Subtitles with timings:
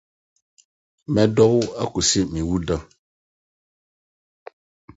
[1.13, 1.59] Mɛdɔ wo
[1.93, 2.77] kɔsi me wuda